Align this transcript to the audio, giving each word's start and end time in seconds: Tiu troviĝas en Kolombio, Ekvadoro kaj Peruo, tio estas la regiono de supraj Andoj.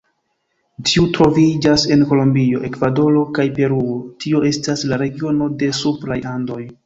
Tiu 0.91 1.03
troviĝas 1.17 1.83
en 1.95 2.05
Kolombio, 2.13 2.61
Ekvadoro 2.71 3.21
kaj 3.39 3.47
Peruo, 3.59 3.99
tio 4.25 4.41
estas 4.53 4.87
la 4.93 4.99
regiono 5.05 5.51
de 5.61 5.73
supraj 5.83 6.19
Andoj. 6.33 6.61